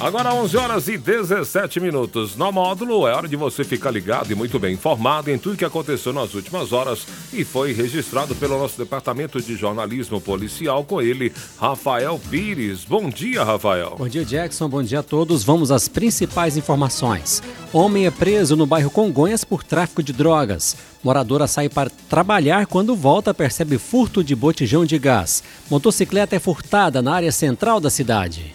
[0.00, 2.36] Agora 11 horas e 17 minutos.
[2.36, 5.64] No módulo é hora de você ficar ligado e muito bem informado em tudo que
[5.64, 11.32] aconteceu nas últimas horas e foi registrado pelo nosso departamento de jornalismo policial com ele,
[11.58, 12.84] Rafael Pires.
[12.84, 13.94] Bom dia, Rafael.
[13.96, 14.68] Bom dia, Jackson.
[14.68, 15.44] Bom dia a todos.
[15.44, 17.40] Vamos às principais informações.
[17.72, 20.76] Homem é preso no bairro Congonhas por tráfico de drogas.
[21.04, 25.42] Moradora sai para trabalhar quando volta percebe furto de botijão de gás.
[25.70, 28.54] Motocicleta é furtada na área central da cidade.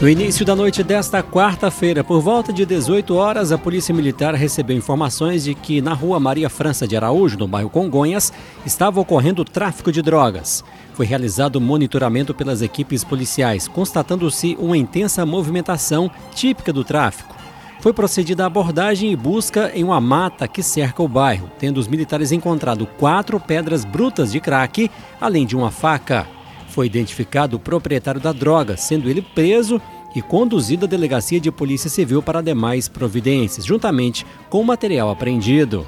[0.00, 4.76] No início da noite desta quarta-feira, por volta de 18 horas, a Polícia Militar recebeu
[4.76, 8.32] informações de que na rua Maria França de Araújo, no bairro Congonhas,
[8.66, 10.64] estava ocorrendo tráfico de drogas.
[10.94, 17.34] Foi realizado monitoramento pelas equipes policiais, constatando-se uma intensa movimentação típica do tráfico.
[17.80, 21.86] Foi procedida a abordagem e busca em uma mata que cerca o bairro, tendo os
[21.86, 26.26] militares encontrado quatro pedras brutas de crack, além de uma faca.
[26.74, 29.80] Foi identificado o proprietário da droga, sendo ele preso
[30.12, 35.86] e conduzido à delegacia de polícia civil para demais providências, juntamente com o material apreendido.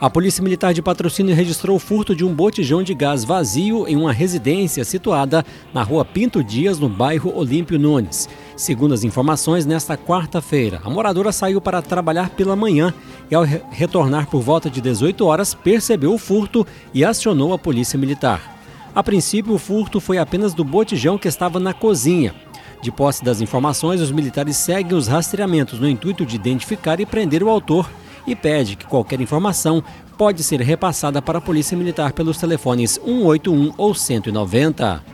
[0.00, 3.94] A Polícia Militar de Patrocínio registrou o furto de um botijão de gás vazio em
[3.94, 8.28] uma residência situada na rua Pinto Dias, no bairro Olímpio Nunes.
[8.56, 12.92] Segundo as informações, nesta quarta-feira, a moradora saiu para trabalhar pela manhã
[13.30, 17.96] e, ao retornar por volta de 18 horas, percebeu o furto e acionou a Polícia
[17.96, 18.61] Militar.
[18.94, 22.34] A princípio, o furto foi apenas do botijão que estava na cozinha.
[22.82, 27.42] De posse das informações, os militares seguem os rastreamentos no intuito de identificar e prender
[27.42, 27.88] o autor
[28.26, 29.82] e pede que qualquer informação
[30.18, 35.11] pode ser repassada para a Polícia Militar pelos telefones 181 ou 190.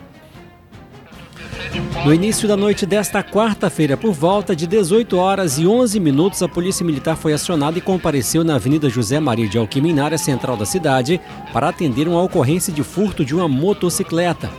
[2.05, 6.47] No início da noite desta quarta-feira, por volta de 18 horas e 11 minutos, a
[6.47, 10.55] Polícia Militar foi acionada e compareceu na Avenida José Maria de Alquim, na área central
[10.55, 11.19] da cidade,
[11.51, 14.49] para atender uma ocorrência de furto de uma motocicleta.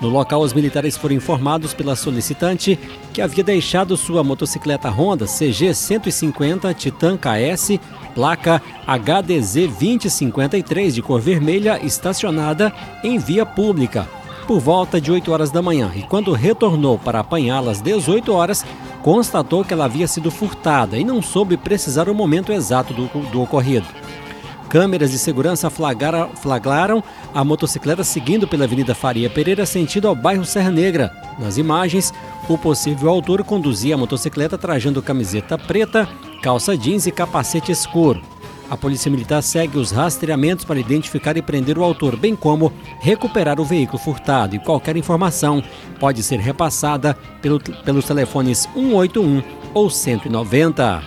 [0.00, 2.78] No local, os militares foram informados pela solicitante
[3.12, 7.78] que havia deixado sua motocicleta Honda CG 150 Titan KS,
[8.14, 12.72] placa HDZ 2053 de cor vermelha, estacionada
[13.04, 14.08] em via pública
[14.50, 18.66] por volta de 8 horas da manhã e quando retornou para apanhá-la às 18 horas,
[19.00, 23.40] constatou que ela havia sido furtada e não soube precisar o momento exato do, do
[23.40, 23.86] ocorrido.
[24.68, 27.00] Câmeras de segurança flagraram, flagraram
[27.32, 31.12] a motocicleta seguindo pela Avenida Faria Pereira, sentido ao bairro Serra Negra.
[31.38, 32.12] Nas imagens,
[32.48, 36.08] o possível autor conduzia a motocicleta trajando camiseta preta,
[36.42, 38.20] calça jeans e capacete escuro.
[38.70, 43.60] A Polícia Militar segue os rastreamentos para identificar e prender o autor, bem como recuperar
[43.60, 44.54] o veículo furtado.
[44.54, 45.60] E qualquer informação
[45.98, 49.42] pode ser repassada pelo, pelos telefones 181
[49.74, 51.02] ou 190.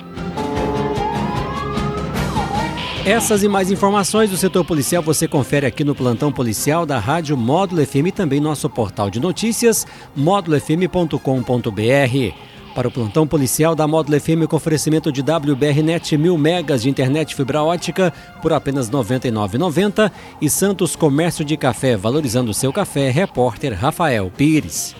[3.05, 7.37] Essas e mais informações do setor policial você confere aqui no plantão policial da Rádio
[7.37, 12.52] Módulo FM e também nosso portal de notícias módulofm.com.br.
[12.75, 17.35] Para o plantão policial da Módulo FM com oferecimento de WBRnet mil megas de internet
[17.35, 18.11] fibra ótica
[18.41, 20.11] por apenas R$ 99,90
[20.41, 24.95] e Santos Comércio de Café, valorizando seu café, repórter Rafael Pires.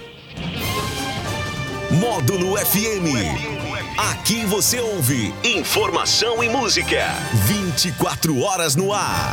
[1.90, 3.54] Módulo FM.
[3.98, 7.06] Aqui você ouve informação e música.
[7.48, 9.32] 24 horas no ar.